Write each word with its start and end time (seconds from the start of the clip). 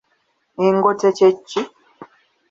Engote 0.63 1.09
kye 1.17 1.29
ki? 1.47 1.61